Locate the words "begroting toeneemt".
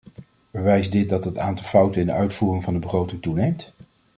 2.79-3.73